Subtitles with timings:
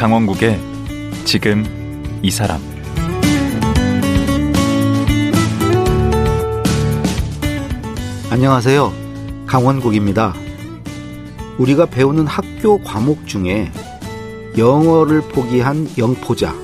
[0.00, 0.58] 강원국의
[1.26, 1.62] 지금
[2.22, 2.58] 이 사람
[8.30, 8.94] 안녕하세요.
[9.46, 10.32] 강원국입니다.
[11.58, 13.70] 우리가 배우는 학교 과목 중에
[14.56, 16.54] 영어를 포기한 영포자,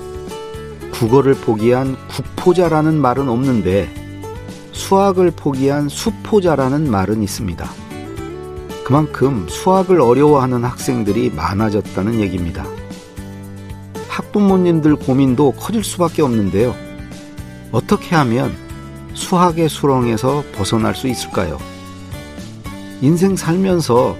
[0.93, 3.93] 국어를 포기한 국포자라는 말은 없는데
[4.73, 7.69] 수학을 포기한 수포자라는 말은 있습니다.
[8.83, 12.65] 그만큼 수학을 어려워하는 학생들이 많아졌다는 얘기입니다.
[14.37, 16.75] 학부모님들 고민도 커질 수밖에 없는데요.
[17.73, 18.55] 어떻게 하면
[19.15, 21.59] 수학의 수렁에서 벗어날 수 있을까요?
[23.01, 24.17] 인생 살면서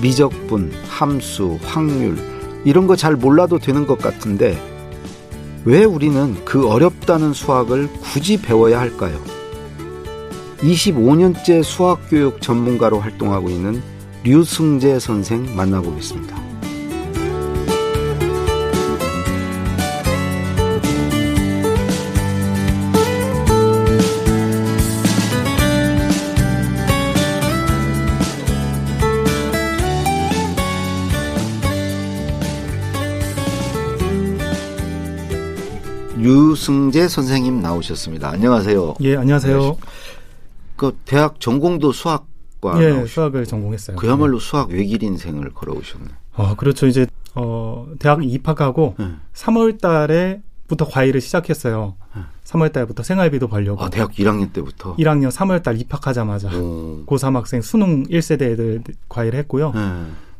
[0.00, 2.16] 미적분, 함수, 확률,
[2.64, 4.56] 이런 거 잘 몰라도 되는 것 같은데
[5.64, 9.20] 왜 우리는 그 어렵다는 수학을 굳이 배워야 할까요?
[10.58, 13.82] 25년째 수학교육 전문가로 활동하고 있는
[14.22, 16.35] 류승재 선생 만나보겠습니다.
[36.16, 38.30] 류승재 선생님 나오셨습니다.
[38.30, 38.94] 안녕하세요.
[39.02, 39.76] 예, 안녕하세요.
[40.76, 43.96] 그 대학 전공도 수학과 예, 나오셨- 수학을 전공했어요.
[43.96, 46.06] 그야말로 수학 외길 인생을 걸어오셨네.
[46.34, 46.86] 어, 그렇죠.
[46.86, 49.10] 이제 어, 대학 입학하고 네.
[49.34, 51.94] 3월 달에 부터 과외를 시작했어요.
[52.14, 52.22] 네.
[52.44, 53.82] 3월 달부터 생활비도 벌려고.
[53.84, 54.96] 아, 대학 1학년 때부터.
[54.96, 57.04] 1학년 3월 달 입학하자마자 오.
[57.06, 59.72] 고3 학생 수능 1세대 애들 과외를 했고요.
[59.74, 59.80] 네.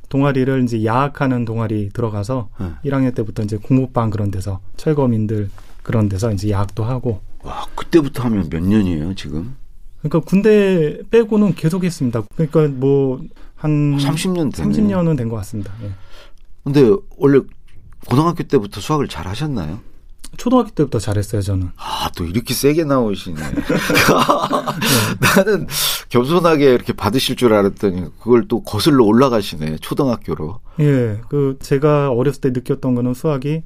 [0.08, 2.66] 동아리를 이제 야학하는 동아리 들어가서 네.
[2.84, 5.50] 1학년 때부터 이제 공부방 그런 데서 철거민들
[5.86, 9.54] 그런 데서 이제 야학도 하고 와, 그때부터 하면 몇 년이에요, 지금?
[10.02, 12.22] 그러니까 군대 빼고는 계속 했습니다.
[12.34, 13.20] 그러니까 뭐
[13.56, 14.68] 한 30년 되네.
[14.68, 15.72] 30년은 된 것 같습니다.
[15.82, 15.90] 예.
[16.64, 17.40] 근데 원래
[18.06, 19.78] 고등학교 때부터 수학을 잘 하셨나요?
[20.36, 21.70] 초등학교 때부터 잘했어요, 저는.
[21.76, 23.40] 아, 또 이렇게 세게 나오시네.
[25.36, 25.66] 나는
[26.08, 30.60] 겸손하게 이렇게 받으실 줄 알았더니 그걸 또 거슬러 올라가시네, 초등학교로.
[30.80, 33.62] 예, 그 제가 어렸을 때 느꼈던 거는 수학이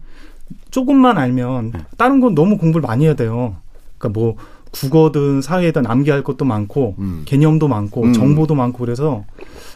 [0.71, 3.56] 조금만 알면 다른 건 너무 공부를 많이 해야 돼요.
[3.99, 4.37] 그러니까 뭐
[4.72, 7.22] 국어든 사회든 암기할 것도 많고 음.
[7.25, 8.12] 개념도 많고 음.
[8.12, 9.25] 정보도 많고 그래서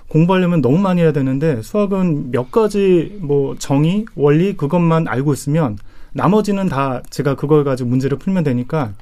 [0.09, 5.79] 공부하려면 너무 많이 해야 되는데 수학은 몇 가지 뭐 정의, 원리 그것만 알고 있으면
[6.13, 8.93] 나머지는 다 제가 그걸 가지고 문제를 풀면 되니까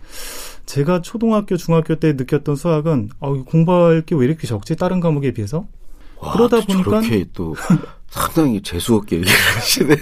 [0.65, 4.77] 제가 초등학교, 중학교 때 느꼈던 수학은 어, 공부할 게 왜 이렇게 적지?
[4.77, 5.67] 다른 과목에 비해서?
[6.21, 7.55] 와, 그러다 또 보니까- 또
[8.13, 9.97] 상당히 재수없게 얘기하시네.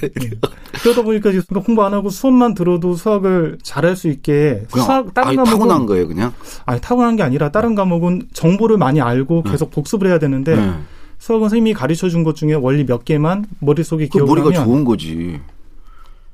[0.83, 5.37] 그러다 보니까 그러니까 공부 안 하고 수업만 들어도 수학을 잘할 수 있게 수학 다른 아예
[5.37, 6.33] 과목은 타고난 거예요, 그냥.
[6.67, 10.73] 아니 타고난 게 아니라 다른 과목은 정보를 많이 알고 계속 복습을 해야 되는데 네.
[11.19, 14.85] 수학은 선생님이 가르쳐 준 것 중에 원리 몇 개만 머릿속에 그 기억을 머리가 하면 좋은
[14.85, 15.41] 거지.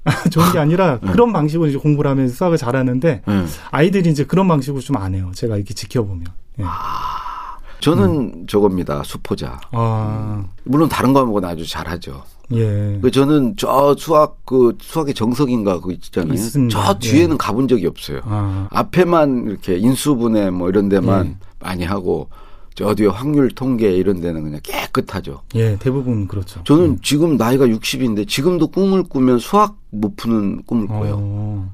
[0.30, 1.10] 좋은 게 아니라 네.
[1.12, 3.44] 그런 방식으로 이제 공부를 하면서 수학을 잘하는데 네.
[3.70, 5.30] 아이들이 이제 그런 방식으로 좀 안 해요.
[5.34, 6.24] 제가 이렇게 지켜보면.
[6.60, 6.64] 예.
[7.80, 9.60] 저는 저겁니다, 수포자.
[9.72, 12.22] 아, 물론 다른 과목은 아주 잘하죠.
[12.52, 12.98] 예.
[13.02, 16.34] 그 저는 저 수학 그 수학의 정석인가 그 있잖아요.
[16.34, 16.84] 있습니다.
[16.84, 18.20] 저 뒤에는 가본 적이 없어요.
[18.24, 21.36] 아, 앞에만 이렇게 인수분해 뭐 이런 데만 예.
[21.58, 22.28] 많이 하고
[22.76, 25.40] 저 뒤에 확률 통계 이런 데는 그냥 깨끗하죠.
[25.54, 26.62] 예, 대부분 그렇죠.
[26.64, 31.16] 저는 지금 나이가 60인데 지금도 꿈을 꾸면 수학 못 푸는 꿈을 꿔요.
[31.18, 31.72] 어,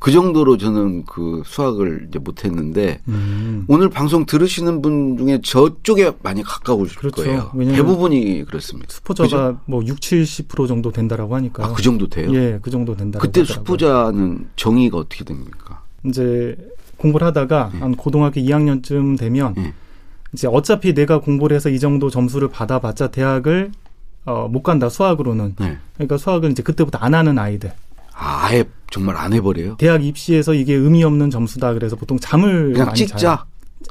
[0.00, 3.64] 그 정도로 저는 그 수학을 이제 못 했는데 음.
[3.68, 7.22] 오늘 방송 들으시는 분 중에 저쪽에 많이 가까우실 그렇죠.
[7.22, 7.50] 거예요.
[7.54, 8.92] 왜냐면 대부분이 그렇습니다.
[8.92, 11.64] 수포자가 뭐 6, 70% 정도 된다라고 하니까.
[11.64, 12.32] 아, 그 정도 돼요?
[12.34, 13.18] 예, 그 정도 된다.
[13.18, 15.82] 그때 수포자는 정의가 어떻게 됩니까?
[16.04, 16.56] 이제
[16.96, 17.78] 공부를 하다가 예.
[17.78, 19.72] 한 고등학교 2학년쯤 되면 예.
[20.32, 23.72] 이제 어차피 내가 공부를 해서 이 정도 점수를 받아봤자 대학을
[24.26, 25.54] 어, 못 간다 수학으로는.
[25.58, 25.78] 네.
[25.94, 27.72] 그러니까 수학을 이제 그때부터 안 하는 아이들.
[28.18, 29.76] 아, 아예 정말 안 해버려요?
[29.76, 33.16] 대학 입시에서 이게 의미 없는 점수다 그래서 보통 잠을 그냥 많이 찍자.
[33.16, 33.38] 자요.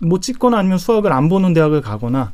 [0.04, 2.34] 뭐 찍거나 아니면 수학을 안 보는 대학을 가거나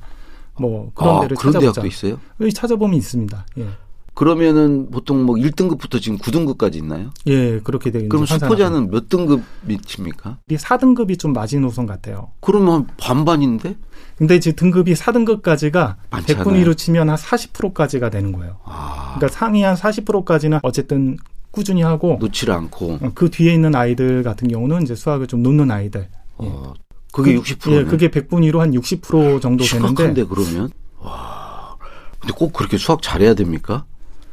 [0.60, 1.82] 뭐 그런 아, 데를 그런 찾아보자.
[1.82, 2.20] 대학도 있어요?
[2.42, 3.46] 여기 찾아보면 있습니다.
[3.60, 3.68] 예.
[4.16, 7.10] 그러면은 보통 뭐 1등급부터 지금 9등급까지 있나요?
[7.26, 10.38] 예, 그렇게 되어 그럼 수포자는 몇 등급이 칩니까?
[10.50, 12.30] 4등급이 좀 마지노선 같아요.
[12.40, 13.76] 그러면 반반인데?
[14.16, 16.46] 근데 이제 등급이 4등급까지가 많잖아요.
[16.46, 18.58] 100분위로 치면 한 40%까지가 되는 거예요.
[18.66, 21.18] 아, 그러니까 상위 한 40%까지는 어쨌든
[21.54, 22.98] 꾸준히 하고 놓지를 않고.
[23.00, 26.08] 어, 그 뒤에 있는 아이들 같은 경우는 이제 수학을 좀 놓는 아이들.
[26.38, 26.74] 어,
[27.14, 27.78] 그게 그- 60%네.
[27.78, 30.72] 예, 그게 100분 위로 한 60% 정도 되는데 그러면?
[31.00, 31.76] 와.
[32.20, 33.86] 근데 꼭 그렇게 수학 잘해야 됩니까?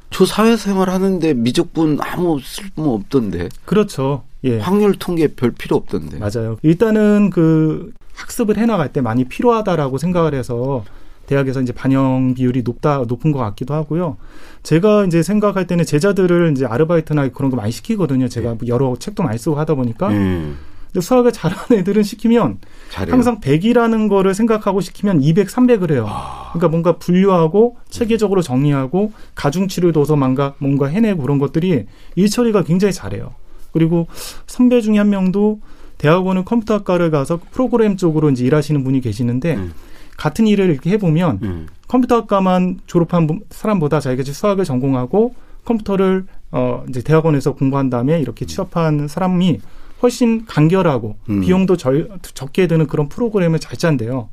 [0.08, 3.50] 저 사회생활 하는데 미적분 아무 쓸모 없던데.
[3.66, 4.24] 그렇죠.
[4.44, 4.58] 예.
[4.58, 6.18] 확률 통계 별 필요 없던데.
[6.18, 6.56] 맞아요.
[6.62, 10.84] 일단은 그 학습을 해 나갈 때 많이 필요하다라고 생각을 해서
[11.30, 14.16] 대학에서 이제 반영 비율이 높다 높은 것 같기도 하고요.
[14.64, 18.26] 제가 이제 생각할 때는 제자들을 이제 아르바이트나 그런 거 많이 시키거든요.
[18.26, 20.08] 제가 여러 책도 많이 쓰고 하다 보니까.
[20.08, 20.58] 음.
[20.92, 22.58] 근데 수학을 잘하는 애들은 시키면
[22.90, 23.14] 잘해요.
[23.14, 26.08] 항상 100이라는 거를 생각하고 시키면 200, 300을 해요.
[26.48, 31.86] 그러니까 뭔가 분류하고 체계적으로 정리하고 가중치를 둬서 뭔가 뭔가 해내고 그런 것들이
[32.16, 33.34] 일 처리가 굉장히 잘해요.
[33.70, 34.08] 그리고
[34.48, 35.60] 선배 중에 한 명도
[35.98, 39.72] 대학원은 컴퓨터학과를 가서 프로그램 쪽으로 이제 일하시는 분이 계시는데 음.
[40.20, 41.66] 같은 일을 이렇게 해보면 음.
[41.88, 45.34] 컴퓨터학과만 졸업한 분- 사람보다 자기가 수학을 전공하고
[45.64, 49.60] 컴퓨터를 어 이제 대학원에서 공부한 다음에 이렇게 취업한 사람이
[50.02, 51.40] 훨씬 간결하고 음.
[51.40, 54.28] 비용도 절, 적게 드는 그런 프로그램을 잘 짠대요.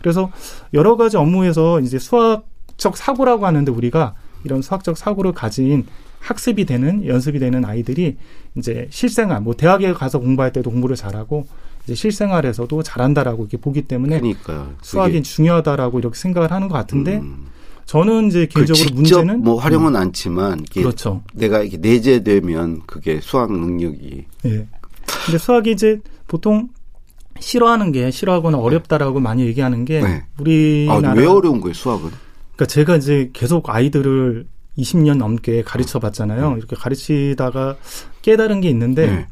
[0.00, 0.30] 그래서
[0.74, 4.14] 여러 가지 업무에서 이제 수학적 사고라고 하는데 우리가
[4.44, 5.86] 이런 수학적 사고를 가진
[6.20, 8.16] 학습이 되는 연습이 되는 아이들이
[8.54, 11.46] 이제 실생활 뭐 대학에 가서 공부할 때도 공부를 잘하고
[11.84, 14.74] 이제 실생활에서도 잘한다라고 이렇게 보기 때문에 그러니까요.
[14.82, 17.46] 수학이 그게, 중요하다라고 이렇게 생각을 하는 것 같은데 음.
[17.86, 21.22] 저는 이제 그 개인적으로 직접 문제는 뭐 활용은 않지만 이게 그렇죠.
[21.34, 24.68] 내가 이렇게 내재되면 그게 수학 능력이 예.
[25.26, 26.68] 근데 수학이 이제 보통
[27.40, 30.24] 싫어하는 게 싫어하거나 어렵다라고 많이 얘기하는 게 네.
[30.38, 32.10] 우리나라 아, 왜 어려운 거예요 수학은?
[32.54, 34.46] 그러니까 제가 이제 계속 아이들을
[34.78, 36.50] 20년 넘게 가르쳐 봤잖아요.
[36.50, 36.56] 네.
[36.58, 37.76] 이렇게 가르치다가
[38.22, 39.26] 깨달은 게 있는데 네.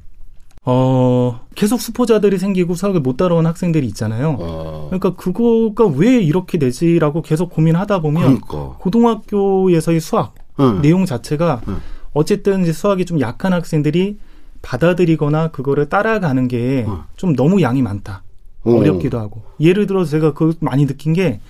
[0.67, 4.37] 어, 계속 수포자들이 생기고 수학을 못 따라온 학생들이 있잖아요.
[4.39, 10.83] 어, 그러니까 그거가 왜 이렇게 되지라고 계속 고민하다 보면 그러니까 고등학교에서의 수학 응.
[10.83, 11.79] 내용 자체가 응.
[12.13, 14.19] 어쨌든 이제 수학이 좀 약한 학생들이
[14.61, 16.99] 받아들이거나 그거를 따라가는 게 응.
[17.17, 18.23] 좀 너무 양이 많다.
[18.65, 18.73] 어.
[18.75, 19.43] 어렵기도 하고.
[19.61, 21.41] 예를 들어서 제가 그 많이 느낀 게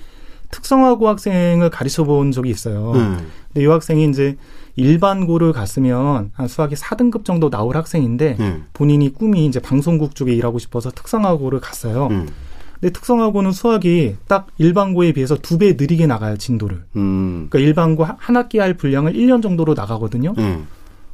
[0.53, 2.93] 특성화고 학생을 가르쳐 본 적이 있어요.
[2.95, 3.27] 응.
[3.49, 4.37] 근데 이 학생이 이제
[4.81, 8.65] 일반고를 갔으면 한 수학이 4등급 정도 나올 학생인데 응.
[8.73, 12.09] 본인이 꿈이 이제 방송국 쪽에 일하고 싶어서 특성화고를 갔어요.
[12.11, 12.27] 응.
[12.81, 16.83] 근데 특성화고는 수학이 딱 일반고에 비해서 두 배 느리게 나가요, 진도를.
[16.97, 17.47] 음.
[17.51, 20.35] 그러니까 일반고 한- 한 학기 할 분량을 1년 정도로 나가거든요.
[20.39, 20.67] 응.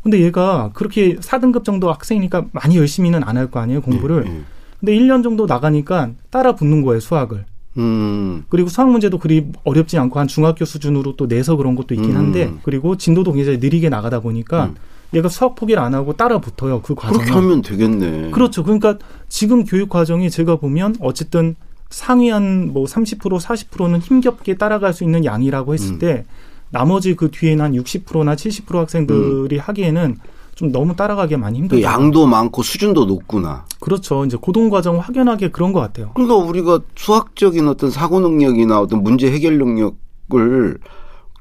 [0.03, 4.23] 근데 얘가 그렇게 4등급 정도 학생이니까 많이 열심히는 안 할 거 아니에요, 공부를.
[4.27, 4.45] 응.
[4.79, 7.45] 근데 1년 정도 나가니까 따라 붙는 거예요, 수학을.
[7.76, 8.44] 음.
[8.49, 12.46] 그리고 수학 문제도 그리 어렵지 않고 한 중학교 수준으로 또 내서 그런 것도 있긴 한데
[12.46, 12.61] 음.
[12.62, 14.75] 그리고 진도도 굉장히 느리게 나가다 보니까 음.
[15.14, 17.25] 얘가 수학 포기를 안 하고 따라 붙어요, 그 과정에.
[17.25, 18.31] 그렇게 하면 되겠네.
[18.32, 18.64] 그렇죠.
[18.64, 21.55] 그러니까 지금 교육 과정이 제가 보면 어쨌든
[21.90, 25.99] 상위 한 뭐 30% 40%는 힘겹게 따라갈 수 있는 양이라고 했을 음.
[25.99, 26.25] 때
[26.70, 30.17] 나머지 그 뒤에는 한 60%나 70% 학생들이 하기에는
[30.56, 31.82] 좀 너무 따라가기 많이 그 힘들다.
[31.93, 33.67] 양도 많고 수준도 높구나.
[33.79, 34.25] 그렇죠.
[34.25, 36.12] 이제 고등 과정 확연하게 그런 것 같아요.
[36.14, 40.79] 그러니까 우리가 수학적인 어떤 사고 능력이나 어떤 문제 해결 능력을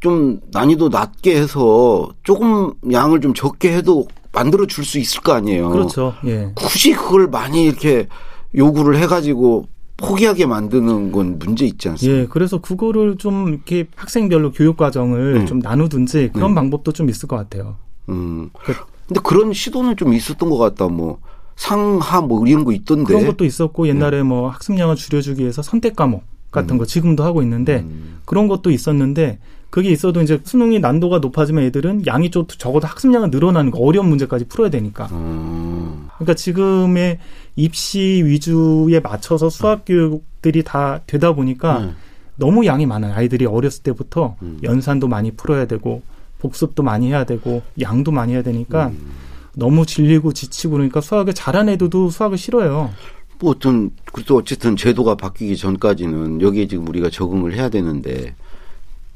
[0.01, 5.69] 좀 난이도 낮게 해서 조금 양을 좀 적게 해도 만들어 줄 수 있을 거 아니에요.
[5.69, 6.13] 그렇죠.
[6.25, 6.51] 예.
[6.53, 8.07] 굳이 그걸 많이 이렇게
[8.53, 9.63] 요구를 해가지고
[9.95, 12.19] 포기하게 만드는 건 문제 있지 않습니까?
[12.23, 15.45] 예, 그래서 그거를 좀 이렇게 학생별로 교육 과정을 음.
[15.45, 16.55] 좀 나누든지 그런 음.
[16.55, 17.77] 방법도 좀 있을 것 같아요.
[18.09, 18.49] 음.
[18.65, 18.73] 그-
[19.07, 20.87] 근데 그런 시도는 좀 있었던 것 같다.
[20.87, 21.19] 뭐
[21.55, 23.05] 상하 뭐 이런 거 있던데.
[23.05, 26.77] 그런 것도 있었고 옛날에 뭐 학습량을 줄여주기 위해서 선택 과목 같은 음.
[26.77, 28.19] 거 지금도 하고 있는데 음.
[28.25, 33.71] 그런 것도 있었는데 그게 있어도 이제 수능이 난도가 높아지면 애들은 양이 좀 적어도 학습량은 늘어나는
[33.71, 35.07] 거 어려운 문제까지 풀어야 되니까.
[35.11, 36.07] 음.
[36.15, 37.19] 그러니까 지금의
[37.57, 41.95] 입시 위주에 맞춰서 수학 교육들이 다 되다 보니까 음.
[42.37, 43.13] 너무 양이 많아요.
[43.13, 44.59] 아이들이 어렸을 때부터 음.
[44.63, 46.01] 연산도 많이 풀어야 되고
[46.39, 49.11] 복습도 많이 해야 되고 양도 많이 해야 되니까 음.
[49.55, 52.91] 너무 질리고 지치고 그러니까 수학을 잘한 애들도 수학을 싫어해요.
[53.39, 58.35] 뭐 어떤 그래도 어쨌든 제도가 바뀌기 전까지는 여기에 지금 우리가 적응을 해야 되는데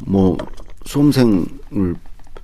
[0.06, 0.38] 뭐
[0.86, 1.46] 수험생을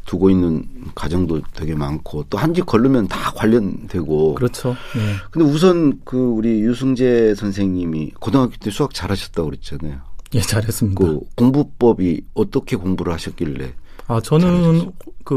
[0.06, 0.64] 두고 있는
[0.94, 4.76] 가정도 되게 많고 또 한 집 걸르면 다 관련되고 그렇죠.
[4.96, 5.02] 네.
[5.32, 9.98] 근데 우선 그 우리 유승재 선생님이 고등학교 때 수학 잘하셨다고 그랬잖아요.
[10.36, 11.04] 예, 잘했습니다.
[11.04, 13.74] 그 공부법이 어떻게 공부를 하셨길래
[14.08, 14.92] 아, 저는
[15.24, 15.34] 그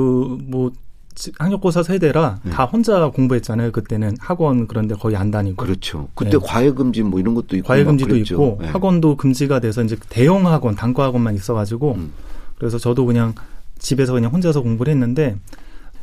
[0.49, 0.71] 뭐
[1.39, 2.53] 학력고사 세대라 네.
[2.53, 3.73] 다 혼자 공부했잖아요.
[3.73, 5.57] 그때는 학원 그런데 거의 안 다니고.
[5.57, 6.09] 그렇죠.
[6.15, 6.39] 그때 네.
[6.41, 8.17] 과외금지 뭐 이런 것도 있고 과외금지도.
[8.17, 8.69] 있고 네.
[8.69, 12.13] 학원도 금지가 돼서 이제 대형 학원, 단과 학원만 있어가지고 음.
[12.57, 13.35] 그래서 저도 그냥
[13.81, 15.35] 집에서 그냥 혼자서 공부를 했는데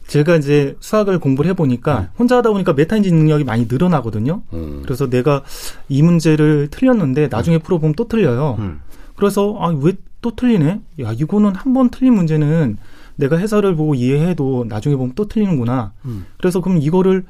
[0.07, 2.07] 제가 이제 수학을 공부를 해보니까 네.
[2.19, 4.41] 혼자 하다 보니까 메타인지 능력이 많이 늘어나거든요.
[4.53, 4.81] 음.
[4.83, 5.43] 그래서 내가
[5.87, 8.57] 이 문제를 틀렸는데 나중에 풀어보면 또 틀려요.
[8.59, 8.81] 음.
[9.15, 9.93] 그래서 아 왜
[10.25, 10.81] 또 틀리네?
[11.01, 12.77] 야 이거는 한 번 틀린 문제는
[13.17, 15.91] 내가 해설을 보고 이해해도 나중에 보면 또 틀리는구나.
[16.05, 16.25] 음.
[16.37, 17.25] 그래서 그럼 이거를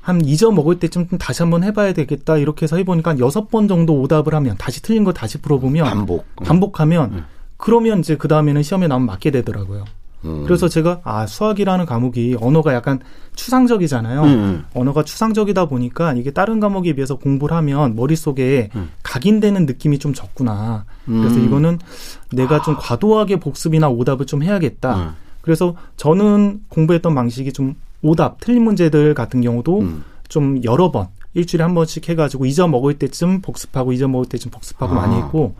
[0.00, 4.34] 한 잊어먹을 때쯤 다시 한번 해봐야 되겠다 이렇게 해서 해보니까 한 여섯 번 정도 오답을
[4.34, 6.24] 하면 다시 틀린 거 다시 풀어보면 반복.
[6.36, 7.24] 반복하면 음.
[7.56, 9.84] 그러면 이제 그 다음에는 시험에 나오면 맞게 되더라고요.
[10.24, 10.44] 음.
[10.44, 12.98] 그래서 제가 아 수학이라는 과목이 언어가 약간
[13.36, 14.22] 추상적이잖아요.
[14.22, 14.64] 음, 음.
[14.74, 18.90] 언어가 추상적이다 보니까 이게 다른 과목에 비해서 공부를 하면 머릿속에 음.
[19.02, 20.84] 각인되는 느낌이 좀 적구나.
[21.06, 21.44] 그래서 음.
[21.44, 21.78] 이거는
[22.32, 24.96] 내가 좀 과도하게 복습이나 오답을 좀 해야겠다.
[24.96, 25.10] 음.
[25.40, 30.04] 그래서 저는 공부했던 방식이 좀 오답, 틀린 문제들 같은 경우도 음.
[30.28, 35.06] 좀 여러 번 일주일에 한 번씩 해가지고 잊어먹을 때쯤 복습하고 잊어먹을 때쯤 복습하고 아.
[35.06, 35.54] 많이 했고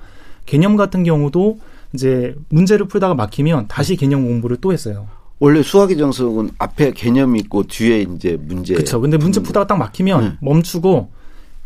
[0.46, 1.58] 개념 같은 경우도
[1.94, 5.06] 이제 문제를 풀다가 막히면 다시 개념 공부를 또 했어요.
[5.40, 8.74] 원래 수학의 정석은 앞에 개념이 있고 뒤에 이제 문제.
[8.74, 9.00] 그렇죠.
[9.00, 10.32] 근데 문제 풀다가 딱 막히면 네.
[10.40, 11.10] 멈추고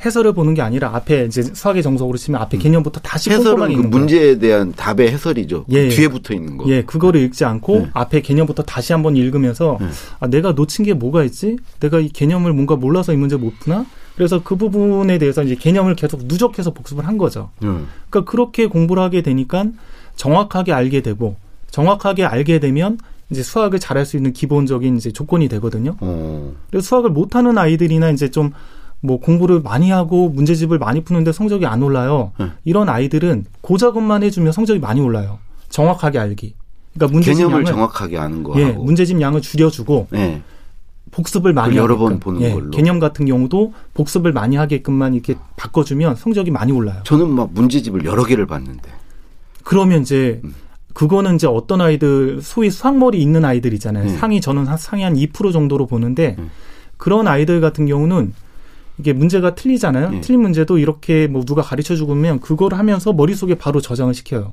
[0.04, 3.38] 해설을 보는 게 아니라 앞에 이제 수학의 정석으로 치면 앞에 개념부터 다시 음.
[3.38, 3.86] 해설은 그.
[3.86, 5.64] 문제에 대한 답의 해설이죠.
[5.64, 5.88] 그 예.
[5.88, 6.68] 뒤에 붙어 있는 거.
[6.68, 7.90] 예, 그거를 읽지 않고 네.
[7.92, 9.86] 앞에 개념부터 다시 한번 읽으면서 네.
[10.18, 11.56] 아, 내가 놓친 게 뭐가 있지?
[11.80, 13.86] 내가 이 개념을 뭔가 몰라서 이 문제 못 푸나?
[14.16, 17.50] 그래서 그 부분에 대해서 이제 개념을 계속 누적해서 복습을 한 거죠.
[17.62, 17.86] 음.
[18.10, 19.66] 그러니까 그렇게 공부를 하게 되니까
[20.16, 21.36] 정확하게 알게 되고
[21.70, 22.98] 정확하게 알게 되면
[23.30, 25.96] 이제 수학을 잘할 수 있는 기본적인 이제 조건이 되거든요.
[26.00, 26.52] 어.
[26.70, 28.52] 그래서 수학을 못하는 아이들이나 이제 좀
[29.02, 32.32] 뭐 공부를 많이 하고 문제집을 많이 푸는데 성적이 안 올라요.
[32.38, 32.46] 네.
[32.64, 35.38] 이런 아이들은 고작업만 해주면 성적이 많이 올라요.
[35.68, 36.54] 정확하게 알기.
[36.94, 38.84] 그러니까 문제집 개념을 양을 정확하게 아는 거 예, 하고.
[38.84, 40.40] 문제집 양을 줄여주고 예.
[41.10, 42.10] 복습을 많이 여러 하게끔.
[42.10, 42.70] 번 보는 예, 걸로.
[42.70, 47.00] 개념 같은 경우도 복습을 많이 하게끔만 이렇게 바꿔주면 성적이 많이 올라요.
[47.02, 48.88] 저는 막 문제집을 여러 개를 봤는데.
[49.62, 50.54] 그러면 이제 음.
[50.94, 54.04] 그거는 이제 어떤 아이들 소위 수학머리 있는 아이들 있잖아요.
[54.04, 54.10] 네.
[54.10, 56.50] 상위 저는 한 상위 한 2% 정도로 보는데 음.
[56.96, 58.32] 그런 아이들 같은 경우는
[58.98, 60.10] 이게 문제가 틀리잖아요.
[60.10, 60.20] 네.
[60.20, 64.52] 틀린 문제도 이렇게 뭐 누가 가르쳐 주면 그걸 하면서 머릿속에 바로 저장을 시켜요.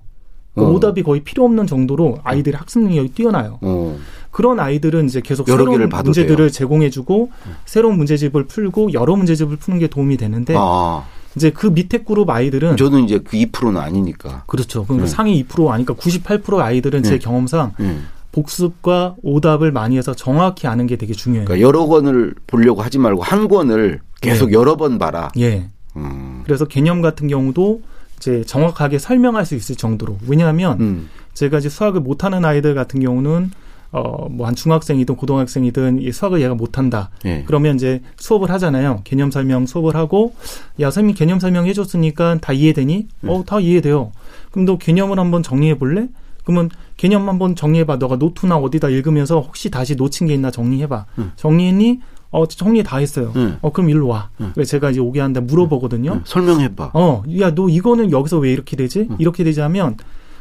[0.56, 0.70] 그 어.
[0.70, 3.60] 오답이 거의 필요 없는 정도로 아이들의 학습 능력이 뛰어나요.
[3.62, 3.98] 어.
[4.32, 6.46] 그런 아이들은 이제 계속 여러 새로운 문제들을 돼요.
[6.46, 6.50] 음.
[6.50, 7.32] 제공해주고
[7.66, 11.04] 새로운 문제집을 풀고 여러 문제집을 푸는 게 도움이 되는데 아.
[11.36, 14.44] 이제 그 밑에 그룹 아이들은 저는 이제 그 2%는 아니니까.
[14.48, 14.86] 그렇죠.
[14.86, 15.08] 그럼 네.
[15.08, 17.20] 상위 2% 아니까 98% 아이들은 제 네.
[17.20, 17.98] 경험상 예.
[18.32, 21.46] 복습과 오답을 많이 해서 정확히 아는 게 되게 중요해요.
[21.46, 25.30] 그러니까 여러 권을 보려고 하지 말고 한 권을 계속 여러 번 봐라.
[25.38, 25.70] 예.
[25.96, 26.42] 음.
[26.46, 27.82] 그래서 개념 같은 경우도
[28.18, 31.10] 이제 정확하게 설명할 수 있을 정도로 왜냐하면 음.
[31.34, 33.52] 제가 이제 수학을 못하는 아이들 같은 경우는
[33.92, 37.10] 어 뭐 한 중학생이든 고등학생이든 이 수학을 얘가 못한다.
[37.26, 37.44] 예.
[37.48, 39.02] 그러면 이제 수업을 하잖아요.
[39.04, 40.34] 개념 설명 수업을 하고
[40.80, 43.08] 야 선생님 개념 설명 해줬으니까 다 이해되니?
[43.22, 43.32] 네.
[43.32, 44.12] 어다 이해돼요.
[44.52, 46.08] 그럼 너 개념을 한번 정리해 볼래?
[46.44, 47.96] 그러면 개념 한번 정리해봐.
[47.98, 51.06] 너가 노트나 어디다 읽으면서 혹시 다시 놓친 게 있나 정리해봐.
[51.20, 51.32] 음.
[51.36, 52.00] 정리했니?
[52.32, 53.34] 어 정리 다 했어요.
[53.36, 53.58] 음.
[53.62, 54.30] 어 그럼 일로 와.
[54.40, 54.52] 음.
[54.54, 56.14] 그래서 제가 이제 오게 하는데 물어보거든요.
[56.18, 56.22] 예.
[56.26, 56.92] 설명해봐.
[56.94, 59.08] 어, 야, 너 이거는 여기서 왜 이렇게 되지?
[59.10, 59.16] 음.
[59.18, 59.98] 이렇게 되지 하면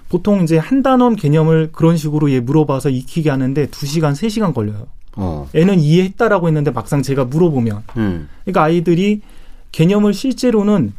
[0.08, 4.86] 보통 이제 한 단원 개념을 그런 식으로 얘 물어봐서 익히게 하는데 두시간세시간 걸려요.
[5.16, 5.48] 어.
[5.54, 7.82] 애는 이해했다라고 했는데 막상 제가 물어보면.
[7.96, 8.28] 음.
[8.44, 9.20] 그러니까 아이들이
[9.72, 10.92] 개념을 실제로는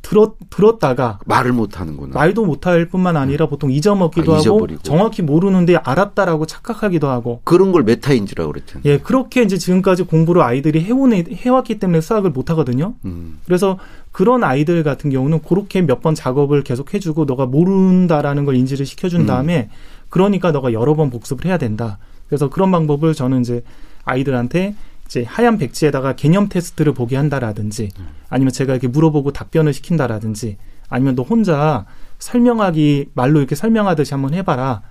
[0.00, 2.14] 들었, 들었다가 말을 못 하는구나.
[2.14, 4.66] 말도 못 할 뿐만 아니라 보통 잊어먹기도 아, 하고.
[4.82, 8.82] 정확히 모르는데 알았다라고 착각하기도 하고 그런 걸 메타인지라고 그랬잖아요.
[8.86, 12.94] 예, 그렇게 이제 지금까지 공부를 아이들이 해온, 해왔기 때문에 수학을 못 하거든요.
[13.04, 13.38] 음.
[13.44, 13.78] 그래서
[14.18, 19.20] 그런 아이들 같은 경우는 그렇게 몇 번 작업을 계속 해주고 너가 모른다라는 걸 인지를 시켜준
[19.20, 19.26] 음.
[19.26, 19.70] 다음에
[20.08, 21.98] 그러니까 너가 여러 번 복습을 해야 된다.
[22.26, 23.62] 그래서 그런 방법을 저는 이제
[24.04, 24.74] 아이들한테
[25.06, 27.90] 이제 하얀 백지에다가 개념 테스트를 보게 한다라든지
[28.28, 30.56] 아니면 제가 이렇게 물어보고 답변을 시킨다라든지
[30.88, 31.86] 아니면 너 혼자
[32.18, 34.82] 설명하기 말로 이렇게 설명하듯이 한번 해봐라.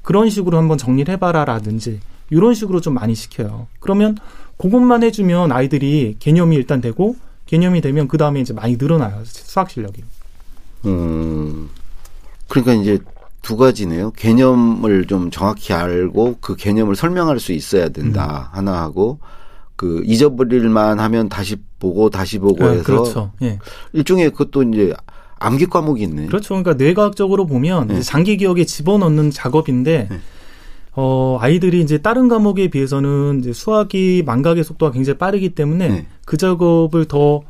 [0.00, 3.66] 그런 식으로 한번 정리를 해봐라라든지 이런 식으로 좀 많이 시켜요.
[3.78, 4.16] 그러면
[4.56, 7.16] 그것만 해주면 아이들이 개념이 일단 되고
[7.50, 10.04] 개념이 되면 그 다음에 이제 많이 늘어나요 수학 실력이.
[10.84, 11.68] 음.
[12.46, 13.00] 그러니까 이제
[13.42, 14.12] 두 가지네요.
[14.12, 18.52] 개념을 좀 정확히 알고 그 개념을 설명할 수 있어야 된다.
[18.52, 18.56] 음.
[18.56, 19.18] 하나 하고
[19.74, 23.32] 그 잊어버릴만 하면 다시 보고 다시 보고 네, 해서 그렇죠.
[23.42, 23.58] 예.
[23.94, 24.94] 일종의 그것도 이제
[25.40, 26.26] 암기 과목이 있네.
[26.26, 26.50] 그렇죠.
[26.50, 27.94] 그러니까 뇌과학적으로 보면 네.
[27.94, 30.20] 이제 장기 기억에 집어넣는 작업인데 네.
[30.96, 36.06] 어 아이들이 이제 다른 과목에 비해서는 이제 수학이 망각의 속도가 굉장히 빠르기 때문에 네.
[36.24, 37.42] 그 작업을 더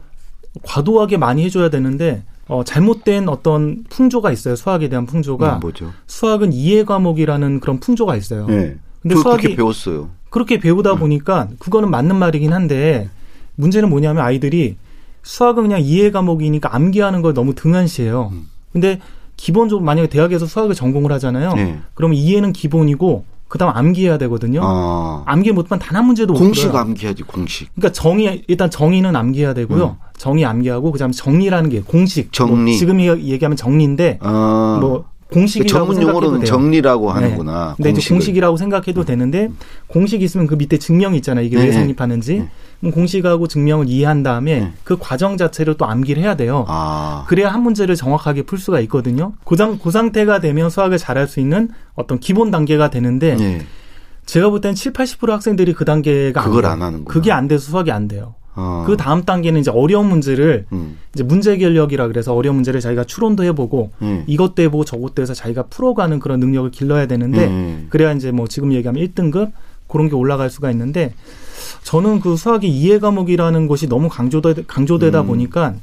[0.62, 4.56] 과도하게 많이 해줘야 되는데 어 잘못된 어떤 풍조가 있어요.
[4.56, 5.90] 수학에 대한 풍조가 음, 뭐죠?
[6.06, 8.46] 수학은 이해 과목이라는 그런 풍조가 있어요.
[8.46, 8.76] 네.
[9.00, 10.10] 근데 그, 수학이- 그렇게 배웠어요.
[10.28, 13.08] 그렇게 배우다 보니까 그거는 맞는 말이긴 한데
[13.56, 14.76] 문제는 뭐냐면 아이들이
[15.22, 18.30] 수학은 그냥 이해 과목이니까 암기하는 걸 너무 등한시해요.
[18.32, 18.48] 음.
[18.72, 19.00] 근데
[19.36, 21.54] 기본적으로 만약에 대학에서 수학을 전공을 하잖아요.
[21.54, 21.78] 네.
[21.94, 24.60] 그러면 이해는 기본이고 그다음 암기해야 되거든요.
[24.62, 25.22] 아.
[25.26, 26.78] 암기 못하면 단 한 문제도 못 공식 풀어요.
[26.82, 27.68] 암기하지 공식.
[27.74, 29.98] 그러니까 정의 일단 정의는 암기해야 되고요.
[30.16, 32.32] 정의 암기하고 그다음에 정리라는 게 공식.
[32.32, 32.70] 정리.
[32.70, 34.78] 뭐 지금 이- 얘기하면 정리인데 아.
[34.80, 36.46] 뭐 공식이라고 생각해도 용어로는 돼요.
[36.46, 37.12] 정리라고 네.
[37.12, 37.74] 하는구나.
[37.76, 38.16] 근데 이제 공식을.
[38.16, 39.50] 공식이라고 생각해도 되는데
[39.88, 41.44] 공식이 있으면 그 밑에 증명이 있잖아요.
[41.44, 41.66] 이게 네.
[41.66, 42.48] 왜 성립하는지.
[42.80, 42.90] 네.
[42.90, 44.72] 공식하고 증명을 이해한 다음에 네.
[44.84, 46.64] 그 과정 자체를 또 암기를 해야 돼요.
[46.68, 47.24] 아.
[47.28, 49.34] 그래야 한 문제를 정확하게 풀 수가 있거든요.
[49.44, 53.62] 고상, 그 상태가 되면 수학을 잘할 수 있는 어떤 기본 단계가 되는데 네.
[54.24, 56.72] 제가 볼땐 7, 80% 학생들이 그 단계가 그걸 돼요.
[56.72, 57.12] 안 하는구나.
[57.12, 58.34] 그게 안 돼서 수학이 안 돼요.
[58.60, 58.84] 어.
[58.86, 60.98] 그 다음 단계는 이제 어려운 문제를 음.
[61.14, 64.24] 이제 문제 결력이라 그래서 어려운 문제를 자기가 추론도 해보고 음.
[64.26, 67.86] 이것도 해보고 저것도 해서 자기가 풀어가는 그런 능력을 길러야 되는데 음.
[67.88, 69.52] 그래야 이제 뭐 지금 얘기하면 1등급
[69.88, 71.14] 그런 게 올라갈 수가 있는데
[71.84, 75.26] 저는 그 수학의 이해 과목이라는 것이 너무 강조되, 강조되다 음.
[75.26, 75.74] 보니까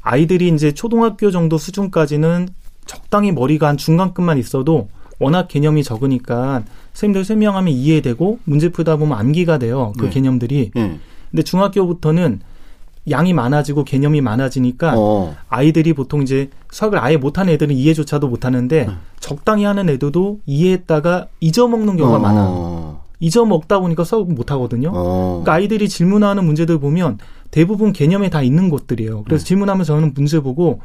[0.00, 2.48] 아이들이 이제 초등학교 정도 수준까지는
[2.86, 4.88] 적당히 머리가 한 중간급만 있어도
[5.18, 6.62] 워낙 개념이 적으니까
[6.94, 9.92] 선생님들 설명하면 이해되고 문제 풀다 보면 암기가 돼요.
[9.98, 10.10] 그 네.
[10.10, 10.70] 개념들이.
[10.76, 10.98] 예.
[11.30, 12.40] 근데 중학교부터는
[13.10, 15.34] 양이 많아지고 개념이 많아지니까 어.
[15.48, 18.92] 아이들이 보통 이제 수학을 아예 못하는 애들은 이해조차도 못하는데 네.
[19.20, 22.20] 적당히 하는 애들도 이해했다가 잊어먹는 경우가 어.
[22.20, 23.00] 많아요.
[23.20, 24.90] 잊어먹다 보니까 수학을 못하거든요.
[24.94, 25.40] 어.
[25.42, 27.18] 그러니까 아이들이 질문하는 문제들 보면
[27.50, 29.24] 대부분 개념에 다 있는 것들이에요.
[29.24, 29.48] 그래서 네.
[29.48, 30.80] 질문하면 저는 문제 보고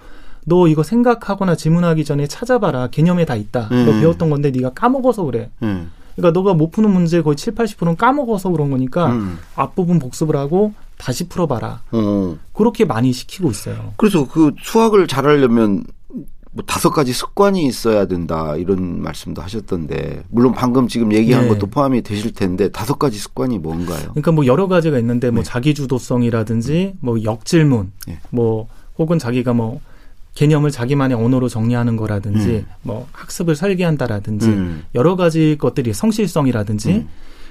[0.45, 2.88] 너 이거 생각하거나 질문하기 전에 찾아봐라.
[2.88, 3.67] 개념에 다 있다.
[3.69, 4.00] 너 음.
[4.00, 5.50] 배웠던 건데 네가 까먹어서 그래.
[5.62, 5.85] 예.
[6.15, 9.39] 그러니까 너가 못 푸는 문제 거의 7, 80%는 까먹어서 그런 거니까 음.
[9.55, 11.82] 앞부분 복습을 하고 다시 풀어봐라.
[11.91, 12.38] 어.
[12.53, 13.93] 그렇게 많이 시키고 있어요.
[13.98, 15.84] 그래서 그 수학을 잘하려면
[16.53, 21.50] 뭐 다섯 가지 습관이 있어야 된다 이런 말씀도 하셨던데 물론 방금 지금 얘기한 네.
[21.50, 24.10] 것도 포함이 되실 텐데 다섯 가지 습관이 뭔가요?
[24.12, 25.50] 그러니까 뭐 여러 가지가 있는데 뭐 네.
[25.50, 28.20] 자기 주도성이라든지 뭐 역질문, 네.
[28.29, 28.67] 뭐
[29.00, 29.82] 혹은 자기가 뭐
[30.35, 32.65] 개념을 자기만의 언어로 정리하는 거라든지 음.
[32.81, 34.83] 뭐 학습을 설계한다라든지 음.
[34.95, 37.09] 여러 가지 것들이 성실성이라든지 음.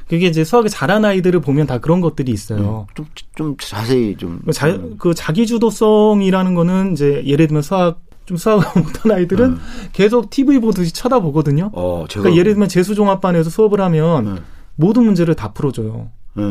[0.08, 2.86] 그게 이제 수학을 잘하는 아이들을 보면 다 그런 것들이 있어요.
[2.94, 4.40] 좀, 좀 자세히 좀.
[4.44, 9.60] 그 자, 그 자기주도성이라는 거는 이제 예를 들면 수학 좀 수학을 못하는 아이들은 음.
[9.92, 11.70] 계속 TV 보듯이 쳐다보거든요.
[11.72, 12.22] 어, 제가.
[12.22, 14.40] 그러니까 예를 들면 재수종합반에서 수업을 하면 네.
[14.74, 16.10] 모든 문제를 다 풀어줘요.
[16.34, 16.42] 네.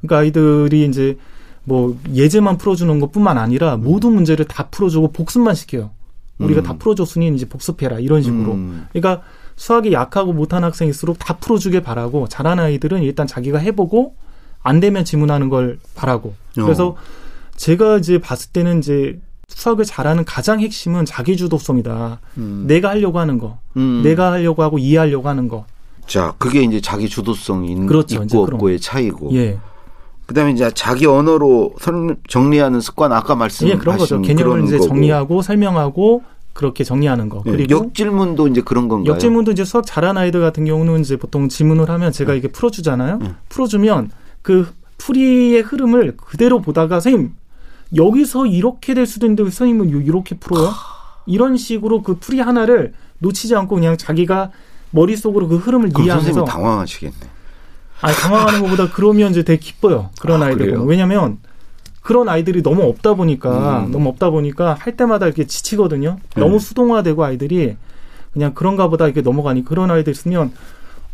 [0.00, 1.18] 그러니까 아이들이 이제
[1.64, 5.90] 뭐 예제만 풀어주는 것뿐만 아니라 모든 문제를 다 풀어주고 복습만 시켜요.
[6.38, 6.64] 우리가 음.
[6.64, 8.52] 다 풀어줬으니 이제 복습해라 이런 식으로.
[8.52, 8.86] 음.
[8.92, 9.22] 그러니까
[9.56, 14.16] 수학이 약하고 못한 학생일수록 다 풀어주길 바라고 잘하는 아이들은 일단 자기가 해보고
[14.62, 16.34] 안 되면 지문하는 걸 바라고.
[16.54, 16.96] 그래서 어.
[17.56, 22.18] 제가 이제 봤을 때는 이제 수학을 잘하는 가장 핵심은 자기주도성이다.
[22.38, 22.64] 음.
[22.66, 24.00] 내가 하려고 하는 거, 음.
[24.02, 25.66] 내가 하려고 하고 이해하려고 하는 거.
[26.06, 28.22] 자, 그게 이제 자기 주도성이 있- 그렇죠.
[28.24, 29.30] 있고 없고의 차이고.
[29.34, 29.58] 예,
[30.26, 34.20] 그다음에 이제 자기 언어로 설- 정리하는 습관 아까 말씀하신 예 그런 거죠.
[34.22, 34.88] 개념을 이제 거고.
[34.88, 36.22] 정리하고 설명하고
[36.54, 37.42] 그렇게 정리하는 거.
[37.46, 39.12] 예, 그리고 역질문도 이제 그런 건가요?
[39.12, 43.18] 역질문도 이제 수학 잘하는 아이들 같은 경우는 이제 보통 질문을 하면 제가 이게 풀어주잖아요.
[43.20, 43.36] 음.
[43.48, 44.10] 풀어주면
[44.42, 47.32] 그 풀이의 흐름을 그대로 보다가 선생님
[47.96, 50.70] 여기서 이렇게 될 수도 있는데 왜 선생님은 요- 이렇게 풀어요?
[51.26, 54.50] 이런 식으로 그 풀이 하나를 놓치지 않고 그냥 자기가
[54.90, 57.16] 머릿속으로 그 흐름을 이해하면서 선생님 당황하시겠네.
[58.00, 60.10] 아니 당황하는 것보다 그러면 이제 되게 기뻐요.
[60.20, 60.78] 그런 아, 아, 이들 그래요?
[60.78, 60.88] 보면.
[60.88, 61.38] 왜냐면
[62.02, 63.90] 그런 아이들이 너무 없다 보니까 음.
[63.90, 66.18] 너무 없다 보니까 할 때마다 이렇게 지치거든요.
[66.34, 66.40] 네.
[66.40, 67.76] 너무 수동화되고 아이들이
[68.32, 70.52] 그냥 그런가 보다 이렇게 넘어가니 그런 아이들 있으면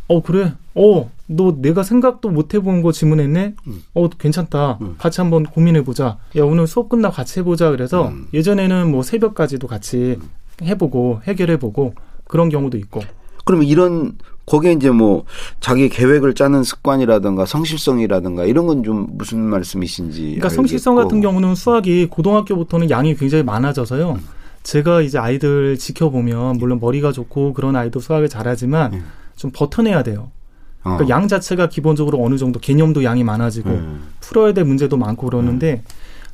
[0.08, 3.82] 어 그래 어 너 내가 생각도 못 해본 거 질문했네 음.
[3.94, 4.96] 어 괜찮다 음.
[4.98, 8.26] 같이 한번 고민해 보자 야 오늘 수업 끝나고 같이 해보자 그래서 음.
[8.34, 10.18] 예전에는 뭐 새벽까지도 같이
[10.60, 11.94] 해보고 해결해 보고
[12.26, 13.00] 그런 경우도 있고
[13.44, 14.18] 그러면 이런
[14.50, 15.24] 거기에 이제 뭐
[15.60, 20.22] 자기 계획을 짜는 습관이라든가 성실성이라든가 이런 건 좀 무슨 말씀이신지.
[20.22, 21.08] 그러니까 성실성 알겠고.
[21.08, 24.12] 같은 경우는 수학이 고등학교부터는 양이 굉장히 많아져서요.
[24.12, 24.20] 음.
[24.64, 29.04] 제가 이제 아이들 지켜보면 물론 머리가 좋고 그런 아이도 수학을 잘하지만 음.
[29.36, 30.30] 좀 버텨내야 돼요.
[30.82, 30.96] 어.
[30.96, 34.02] 그러니까 양 자체가 기본적으로 어느 정도 개념도 양이 많아지고 음.
[34.20, 35.82] 풀어야 될 문제도 많고 그러는데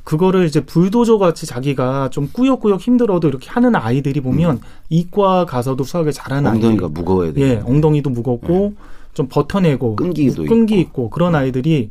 [0.07, 6.13] 그거를 이제 불도저 같이 자기가 좀 꾸역꾸역 힘들어도 이렇게 하는 아이들이 보면 이과 가서도 수학을
[6.13, 6.75] 잘하는 아이들 음.
[6.75, 7.41] 엉덩이가 무거워야 돼.
[7.41, 8.75] 예, 엉덩이도 무겁고
[9.15, 10.81] 좀 버텨내고 끈기도 끈기 있고.
[10.81, 11.91] 있고, 그런 아이들이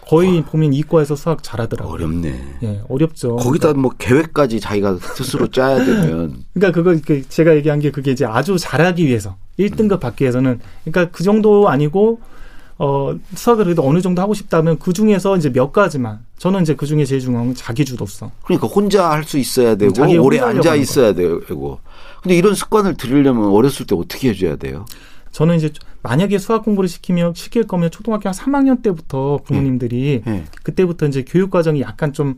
[0.00, 1.92] 거의 보면 이과에서 수학 잘하더라고요.
[1.92, 2.40] 어렵네.
[2.62, 3.36] 예, 어렵죠.
[3.36, 8.24] 거기다 뭐 계획까지 자기가 스스로 짜야 되면 그러니까 그거 그 제가 얘기한 게 그게 이제
[8.24, 9.66] 아주 잘하기 위해서 음.
[9.66, 12.20] 1등급 받기 위해서는 그러니까 그 정도 아니고
[12.82, 16.86] 어 수학을 그래도 어느 정도 하고 싶다면 그 중에서 이제 몇 가지만 저는 이제 그
[16.86, 18.30] 중에 제일 중요한 건 자기 주도성.
[18.42, 21.78] 그러니까 혼자 할 수 있어야 되고 오래 앉아 있어야 되고.
[22.22, 24.86] 근데 이런 습관을 들이려면 어렸을 때 어떻게 해줘야 돼요?
[25.30, 25.70] 저는 이제
[26.02, 30.44] 만약에 수학 공부를 시키면 시킬 거면 초등학교 한 3학년 때부터 부모님들이 예.
[30.62, 32.34] 그때부터 이제 교육 과정이 약간 좀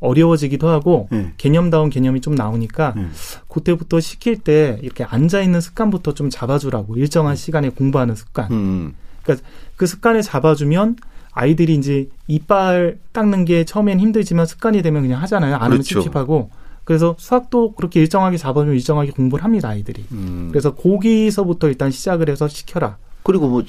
[0.00, 1.32] 어려워지기도 하고 예.
[1.38, 3.06] 개념다운 개념이 좀 나오니까 예.
[3.48, 8.52] 그때부터 시킬 때 이렇게 앉아 있는 습관부터 좀 잡아주라고 일정한 시간에 공부하는 습관.
[8.52, 8.94] 음.
[9.28, 10.96] 그러니까 그 습관을 잡아주면
[11.32, 15.54] 아이들이 이제 이빨 닦는 게 처음엔 힘들지만 습관이 되면 그냥 하잖아요.
[15.56, 16.00] 안 하면 그렇죠.
[16.02, 16.50] 찝찝하고.
[16.84, 20.04] 그래서 수학도 그렇게 일정하게 잡아주면 일정하게 공부를 합니다, 아이들이.
[20.12, 20.48] 음.
[20.50, 22.96] 그래서 거기서부터 일단 시작을 해서 시켜라.
[23.22, 23.62] 그리고 뭐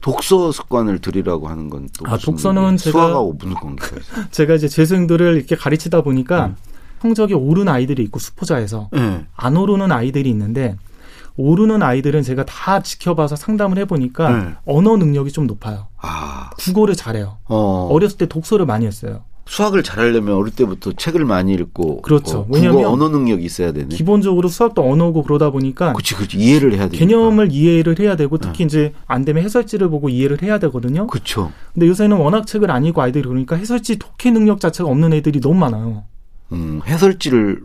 [0.00, 4.24] 독서 습관을 들이라고 하는 건 또 아, 독서는 제가- 수학하고 무슨 관계가 있어요?
[4.32, 6.56] 제가 이제 재수생들을 이렇게 가르치다 보니까 음.
[7.00, 9.24] 성적이 오른 아이들이 있고 수포자에서 예.
[9.36, 10.76] 안 오르는 아이들이 있는데
[11.36, 14.54] 오르는 아이들은 제가 다 지켜봐서 상담을 해보니까 네.
[14.64, 15.88] 언어 능력이 좀 높아요.
[16.00, 17.38] 아, 국어를 잘해요.
[17.46, 19.22] 어, 어렸을 때 독서를 많이 했어요.
[19.46, 22.40] 수학을 잘하려면 어릴 때부터 책을 많이 읽고 그렇죠.
[22.40, 23.94] 어, 왜냐면 국어 언어 능력이 있어야 되네.
[23.94, 26.38] 기본적으로 수학도 언어고 그러다 보니까 그렇지, 그렇지.
[26.38, 26.96] 이해를 해야 돼.
[26.96, 28.64] 개념을 이해를 해야 되고 특히 네.
[28.64, 31.06] 이제 안 되면 해설지를 보고 이해를 해야 되거든요.
[31.08, 31.52] 그렇죠.
[31.74, 35.56] 근데 요새는 워낙 책을 안 읽고 아이들이 그러니까 해설지 독해 능력 자체가 없는 애들이 너무
[35.56, 36.04] 많아요.
[36.52, 37.60] 음, 해설지를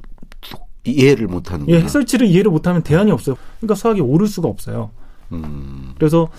[0.85, 3.35] 이해를 못 하는 예, 해설지를 이해를 못하면 대안이 없어요.
[3.59, 4.91] 그러니까 수학이 오를 수가 없어요.
[5.31, 6.29] 음, 그래서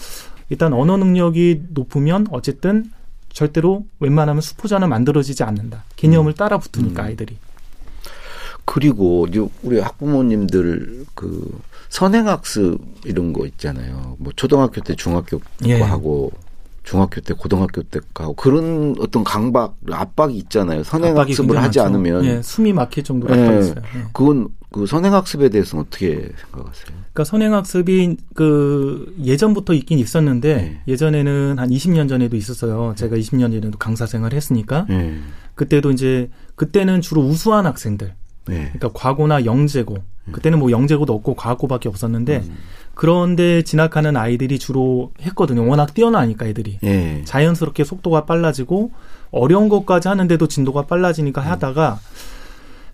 [0.49, 2.91] 일단 언어 능력이 높으면 어쨌든
[3.33, 5.85] 절대로 웬만하면 수포자는 만들어지지 않는다.
[5.97, 7.07] 개념을 따라 붙으니까 음.
[7.07, 7.37] 아이들이.
[8.65, 9.27] 그리고
[9.63, 14.17] 우리 학부모님들 그 선행학습 이런 거 있잖아요.
[14.19, 15.79] 뭐 초등학교 때 중학교 예.
[15.79, 16.33] 거 하고
[16.83, 20.83] 중학교 때 고등학교 때 하고 그런 어떤 강박 압박이 있잖아요.
[20.83, 21.83] 선행학습을 하지 많죠.
[21.83, 23.41] 않으면 예, 숨이 막힐 정도로 예.
[23.41, 23.83] 압박이 있어요.
[23.97, 24.05] 예.
[24.13, 26.87] 그건 그 선행학습에 대해서는 어떻게 생각하세요?
[26.87, 30.81] 그러니까 선행학습이 그 예전부터 있긴 있었는데 네.
[30.87, 32.95] 예전에는 한 20년 전에도 있었어요.
[32.97, 35.19] 제가 20년 전에도 강사 생활을 했으니까 네.
[35.57, 38.15] 그때도 이제 그때는 주로 우수한 학생들
[38.47, 38.71] 네.
[38.73, 39.99] 그러니까 과고나 영재고
[40.33, 42.57] 그때는 뭐 영재고도 없고 과고밖에 없었는데 음.
[42.95, 45.67] 그런데 진학하는 아이들이 주로 했거든요.
[45.67, 47.23] 워낙 뛰어나니까 애들이 예.
[47.25, 48.93] 자연스럽게 속도가 빨라지고
[49.31, 51.99] 어려운 것까지 하는데도 진도가 빨라지니까 하다가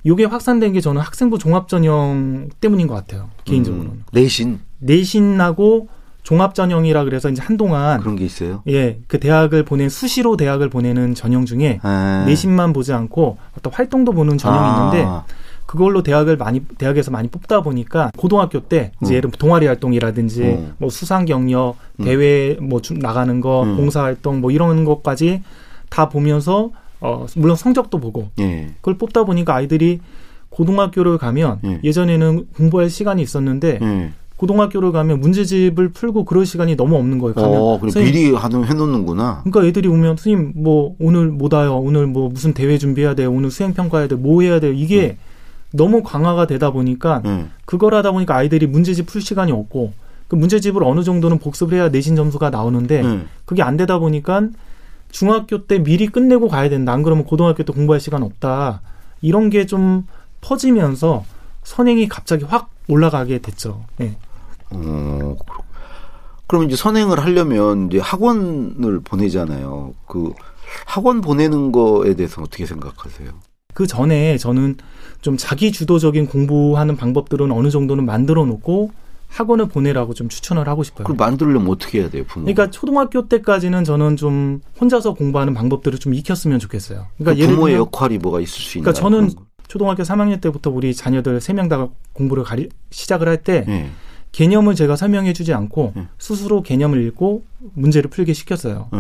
[0.07, 3.31] 요게 확산된 게 저는 학생부 종합 전형 때문인 것 같아요.
[3.45, 5.89] 개인적으로는 음, 내신 내신하고
[6.27, 8.63] 종합 전형이라 그래서 이제 한동안 그런 게 있어요.
[8.67, 12.25] 예 그 대학을 보낸 수시로 대학을 보내는 전형 중에 아.
[12.27, 14.91] 내신만 보지 않고 어떤 활동도 보는 전형이 아.
[14.91, 15.09] 있는데
[15.67, 19.17] 그걸로 대학을 많이 대학에서 많이 뽑다 보니까 고등학교 때 이제 음.
[19.17, 20.75] 예를 들면 동아리 활동이라든지 음.
[20.79, 22.05] 뭐 수상 경력 음.
[22.05, 23.77] 대회 뭐좀 나가는 거 음.
[23.77, 25.45] 봉사 활동 뭐 이런 것까지
[25.91, 28.73] 다 보면서 어 물론 성적도 보고 예.
[28.81, 30.01] 그걸 뽑다 보니까 아이들이
[30.49, 31.81] 고등학교를 가면 예.
[31.85, 34.13] 예전에는 공부할 시간이 있었는데 예.
[34.37, 37.35] 고등학교를 가면 문제집을 풀고 그럴 시간이 너무 없는 거예요.
[37.35, 39.43] 가면 어, 선생님, 미리 하는 해놓는구나.
[39.45, 41.79] 그러니까 애들이 오면 선생님 뭐 오늘 못 와요.
[41.79, 43.33] 오늘 뭐 무슨 대회 준비해야 돼요.
[43.33, 44.19] 오늘 수행 평가해야 돼요.
[44.19, 44.73] 뭐 해야 돼요.
[44.73, 45.17] 이게
[45.73, 47.47] 너무 강화가 되다 보니까 예.
[47.65, 49.93] 그걸 하다 보니까 아이들이 문제집 풀 시간이 없고
[50.29, 53.21] 그 문제집을 어느 정도는 복습을 해야 내신 점수가 나오는데 예.
[53.47, 54.43] 그게 안 되다 보니까
[55.11, 56.93] 중학교 때 미리 끝내고 가야 된다.
[56.93, 58.83] 안 그러면 고등학교 때 공부할 시간 없다.
[59.23, 60.07] 이런 게 좀
[60.43, 61.25] 퍼지면서
[61.65, 63.85] 선행이 갑자기 확 올라가게 됐죠.
[64.01, 64.17] 예.
[64.71, 65.37] 어,
[66.47, 69.95] 그럼 이제 선행을 하려면 이제 학원을 보내잖아요.
[70.07, 70.33] 그
[70.87, 73.31] 학원 보내는 거에 대해서 어떻게 생각하세요?
[73.75, 74.77] 그 전에 저는
[75.21, 78.91] 좀 자기 주도적인 공부하는 방법들은 어느 정도는 만들어 놓고
[79.29, 81.07] 학원을 보내라고 좀 추천을 하고 싶어요.
[81.07, 82.45] 그걸 만들려면 어떻게 해야 돼요, 부모?
[82.45, 87.07] 그러니까 초등학교 때까지는 저는 좀 혼자서 공부하는 방법들을 좀 익혔으면 좋겠어요.
[87.19, 88.93] 그 그러니까 예를 부모의 들면 역할이 뭐가 있을 수 있나?
[88.93, 89.31] 그러니까 저는
[89.69, 93.91] 초등학교 3학년 때부터 우리 자녀들 세명다 공부를 가리, 시작을 할때 예.
[94.33, 96.09] 개념을 제가 설명해 주지 않고 예.
[96.19, 98.89] 스스로 개념을 읽고 문제를 풀게 시켰어요.
[98.95, 98.99] 예.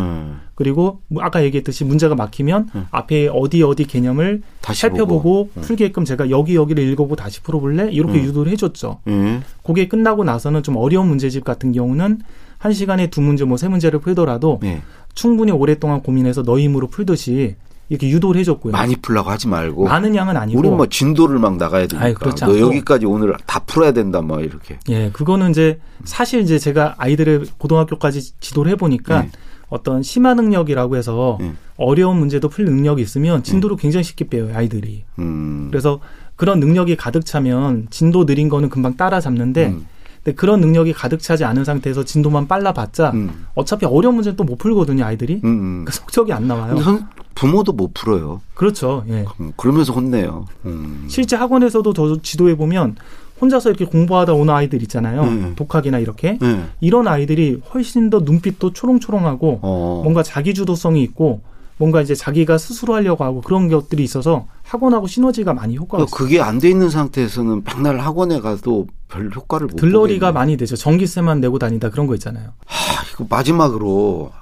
[0.54, 2.80] 그리고 뭐 아까 얘기했듯이 문제가 막히면 예.
[2.90, 5.50] 앞에 어디 어디 개념을 다시 살펴보고 보고.
[5.58, 5.60] 예.
[5.60, 7.90] 풀게끔 제가 여기 여기를 읽어보고 다시 풀어볼래?
[7.90, 8.24] 이렇게 음.
[8.24, 9.00] 유도를 해줬죠.
[9.08, 9.40] 예.
[9.62, 12.20] 그게 끝나고 나서는 좀 어려운 문제집 같은 경우는
[12.58, 14.80] 한 시간에 두 문제 뭐 세 문제를 풀더라도 예.
[15.14, 17.56] 충분히 오랫동안 고민해서 너 힘으로 풀듯이
[17.88, 18.72] 이렇게 유도를 해줬고요.
[18.72, 19.85] 많이 풀라고 하지 말고.
[19.85, 22.05] 많은 양은 아니고 우리 뭐 진도를 막 나가야 되니까.
[22.07, 22.61] 아이, 그렇지 너 않고.
[22.61, 24.79] 여기까지 오늘 다 풀어야 된다, 막 이렇게.
[24.88, 29.31] 예, 그거는 이제 사실 이제 제가 아이들을 고등학교까지 지도를 해보니까 네.
[29.68, 31.53] 어떤 심화 능력이라고 해서 네.
[31.77, 35.05] 어려운 문제도 풀 능력이 있으면 진도를 굉장히 쉽게 빼요, 아이들이.
[35.18, 35.68] 음.
[35.70, 36.01] 그래서
[36.37, 39.87] 그런 능력이 가득 차면 진도 느린 거는 금방 따라잡는데 음.
[40.22, 43.46] 근데 그런 능력이 가득 차지 않은 상태에서 진도만 빨라봤자 음.
[43.55, 45.40] 어차피 어려운 문제는 또 못 풀거든요, 아이들이.
[45.44, 45.49] 음.
[45.49, 45.85] 음.
[45.85, 46.77] 그 성적이 안 나와요.
[46.83, 48.40] 선, 부모도 못 풀어요.
[48.55, 49.05] 그렇죠.
[49.09, 49.25] 예.
[49.38, 50.46] 음, 그러면서 혼내요.
[50.64, 51.05] 음.
[51.09, 52.96] 실제 학원에서도 저 지도해 보면
[53.40, 55.22] 혼자서 이렇게 공부하다 오는 아이들 있잖아요.
[55.22, 55.53] 음.
[55.55, 56.38] 독학이나 이렇게.
[56.42, 56.61] 예.
[56.81, 60.01] 이런 아이들이 훨씬 더 눈빛도 초롱초롱하고 어.
[60.03, 61.42] 뭔가 자기 주도성이 있고
[61.79, 66.25] 뭔가 이제 자기가 스스로 하려고 하고 그런 것들이 있어서 학원하고 시너지가 많이 효과가 그러니까 있어요.
[66.27, 70.33] 그게 안 돼 있는 상태에서는 백날 학원에 가도 별 효과를 못 들러리가 보겠네.
[70.33, 70.75] 많이 되죠.
[70.75, 72.49] 전기세만 내고 다니다 그런 거 있잖아요.
[72.64, 74.33] 하, 이거 마지막으로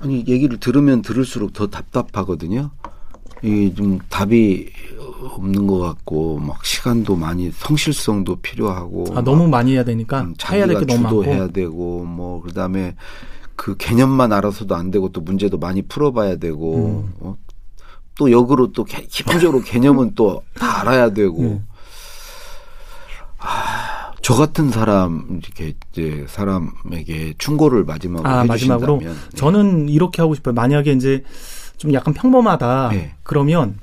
[0.00, 2.70] 아니 얘기를 들으면 들을수록 더 답답하거든요.
[3.42, 4.70] 이게 좀 답이
[5.34, 10.66] 없는 것 같고 막 시간도 많이 성실성도 필요하고 아, 너무 많이 해야 되니까 음, 해야
[10.66, 11.22] 될 게 너무 많고.
[11.22, 12.94] 주도해야 되고 뭐 그다음에
[13.56, 17.14] 그 개념만 알아서도 안 되고 또 문제도 많이 풀어봐야 되고 음.
[17.20, 17.36] 어?
[18.14, 21.62] 또 역으로 또 개- 기본적으로 개념은 또 다 알아야 되고 네.
[23.38, 29.36] 아, 저 같은 사람 이렇게 이제 사람에게 충고를 마지막으로 아, 해주신다면 마지막으로 네.
[29.36, 30.54] 저는 이렇게 하고 싶어요.
[30.54, 31.24] 만약에 이제
[31.78, 32.90] 좀 약간 평범하다.
[32.92, 33.14] 네.
[33.22, 33.78] 그러면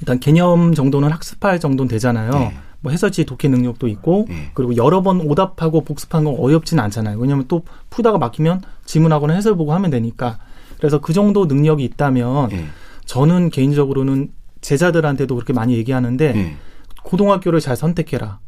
[0.00, 2.30] 일단 개념 정도는 학습할 정도는 되잖아요.
[2.32, 2.56] 네.
[2.80, 4.50] 뭐 해설지 독해 능력도 있고 네.
[4.52, 7.18] 그리고 여러 번 오답하고 복습하는 건 어렵지는 않잖아요.
[7.18, 10.38] 왜냐하면 또 풀다가 막히면 질문하거나 해설 보고 하면 되니까.
[10.76, 12.66] 그래서 그 정도 능력이 있다면 네.
[13.06, 16.56] 저는 개인적으로는 제자들한테도 그렇게 많이 얘기하는데 예.
[17.02, 18.40] 고등학교를 잘 선택해라.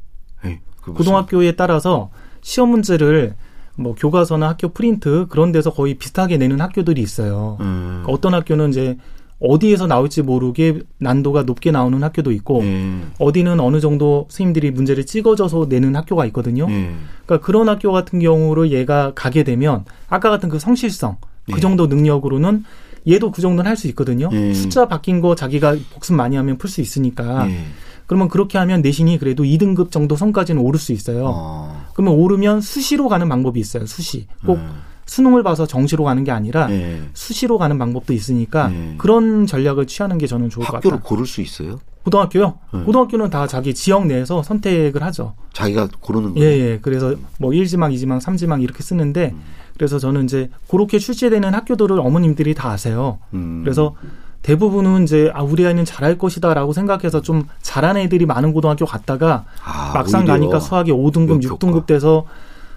[0.89, 0.93] 예.
[0.93, 2.11] 그 고등학교에 따라서
[2.43, 3.35] 시험 문제를
[3.77, 7.59] 뭐 교과서나 학교 프린트 그런 데서 거의 비슷하게 내는 학교들이 있어요.
[7.61, 8.01] 음.
[8.03, 8.97] 그러니까 어떤 학교는 이제
[9.39, 13.01] 어디에서 나올지 모르게 난도가 높게 나오는 학교도 있고 예.
[13.19, 16.67] 어디는 어느 정도 선생님들이 문제를 찍어줘서 내는 학교가 있거든요.
[16.71, 16.95] 예.
[17.27, 21.19] 그러니까 그런 학교 같은 경우로 얘가 가게 되면 아까 같은 그 성실성
[21.51, 21.53] 예.
[21.53, 22.65] 그 정도 능력으로는
[23.09, 24.31] 얘도 그 정도는 할 수 있거든요.
[24.33, 24.55] 예.
[24.55, 27.59] 숫자 바뀐 거 자기가 복습 많이 하면 풀 수 있으니까 예.
[28.07, 31.27] 그러면 그렇게 하면 내신이 그래도 2등급 정도 선까지는 오를 수 있어요.
[31.27, 31.87] 어.
[31.95, 33.87] 그러면 오르면 수시로 가는 방법이 있어요.
[33.87, 34.27] 수시.
[34.45, 34.83] 꼭 음.
[35.07, 37.01] 수능을 봐서 정시로 가는 게 아니라 예.
[37.15, 38.95] 수시로 가는 방법도 있으니까 예.
[38.99, 41.09] 그런 전략을 취하는 게 저는 좋을 것 학교를 같다.
[41.09, 41.79] 고를 수 있어요?
[42.05, 42.59] 고등학교요?
[42.75, 42.79] 예.
[42.81, 45.35] 고등학교는 다 자기 지역 내에서 선택을 하죠.
[45.53, 46.65] 자기가 고르는 예, 거예요.
[46.65, 46.79] 예.
[46.83, 49.33] 그래서 뭐 1지망, 2지망, 3지망 이렇게 쓰는데
[49.77, 53.19] 그래서 저는 이제 그렇게 출제되는 학교들을 어머님들이 다 아세요.
[53.35, 53.61] 음.
[53.63, 53.95] 그래서
[54.47, 59.91] 대부분은 이제 아 우리 아이는 잘할 것이다라고 생각해서 좀 잘하는 애들이 많은 고등학교 갔다가 아,
[59.93, 60.25] 막상.
[60.25, 61.57] 가니까 수학이 5등급, 역효과.
[61.57, 62.27] 6등급 돼서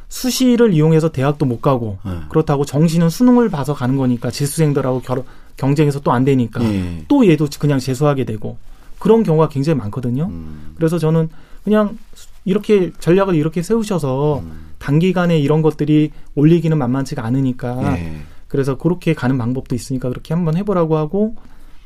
[0.07, 2.11] 수시를 이용해서 대학도 못 가고 네.
[2.29, 5.23] 그렇다고 정시는 수능을 봐서 가는 거니까 재수생들하고 결,
[5.57, 7.05] 경쟁해서 또 안 되니까 예.
[7.07, 8.57] 또 얘도 그냥 재수하게 되고
[8.97, 10.23] 그런 경우가 굉장히 많거든요.
[10.23, 10.73] 음.
[10.75, 11.29] 그래서 저는
[11.63, 11.99] 그냥
[12.45, 14.71] 이렇게 전략을 이렇게 세우셔서 음.
[14.79, 18.21] 단기간에 이런 것들이 올리기는 만만치가 않으니까 예.
[18.47, 21.35] 그래서 그렇게 가는 방법도 있으니까 그렇게 한번 해보라고 하고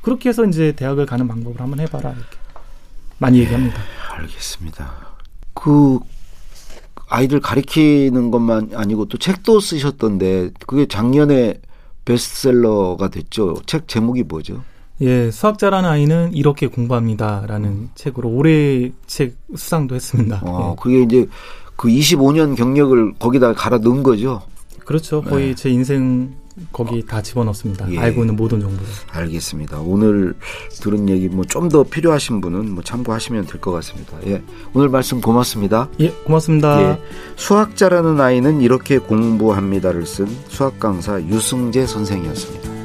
[0.03, 2.37] 그렇게 해서 이제 대학을 가는 방법을 한번 해봐라 이렇게
[3.17, 3.81] 많이 얘기합니다.
[4.11, 4.91] 알겠습니다.
[5.53, 5.99] 그
[7.07, 11.59] 아이들 가리키는 것만 아니고 또 책도 쓰셨던데 그게 작년에
[12.05, 13.55] 베스트셀러가 됐죠.
[13.65, 14.63] 책 제목이 뭐죠?
[15.01, 20.41] 예, 수학 잘하는 아이는 이렇게 공부합니다라는 책으로 올해 책 수상도 했습니다.
[20.43, 21.27] 어, 그게 이제
[21.77, 24.41] 그 25년 경력을 거기다 갈아 넣은 거죠.
[24.73, 25.21] 예, 그렇죠.
[25.21, 26.35] 거의 제 인생
[26.71, 27.91] 거기 다 집어넣습니다.
[27.91, 27.97] 예.
[27.97, 28.85] 알고 있는 모든 정보를.
[29.11, 29.79] 알겠습니다.
[29.81, 30.33] 오늘
[30.81, 34.17] 들은 얘기 뭐 좀 더 필요하신 분은 뭐 참고하시면 될 것 같습니다.
[34.27, 34.41] 예.
[34.73, 35.89] 오늘 말씀 고맙습니다.
[35.99, 36.81] 예, 고맙습니다.
[36.91, 36.99] 예.
[37.35, 42.82] 수학 잘하는 아이는 이렇게 공부합니다를 쓴 수학 강사 유승재 선생이었습니다.